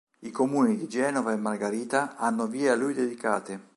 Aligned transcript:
I 0.21 0.31
Comuni 0.31 0.77
di 0.77 0.87
Genova 0.87 1.31
e 1.31 1.35
Margarita 1.35 2.17
hanno 2.17 2.47
vie 2.47 2.71
a 2.71 2.75
lui 2.75 2.95
dedicate. 2.95 3.69